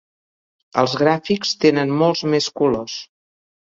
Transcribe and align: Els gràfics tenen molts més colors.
Els 0.83 0.95
gràfics 1.01 1.53
tenen 1.65 1.93
molts 1.99 2.25
més 2.33 2.49
colors. 2.63 2.97